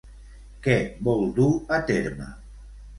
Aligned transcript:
Què 0.67 0.79
vol 1.09 1.23
dur 1.37 1.53
a 1.79 1.83
terme? 1.95 2.35